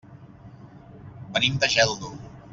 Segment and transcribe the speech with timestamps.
[1.37, 2.13] Venim de Geldo.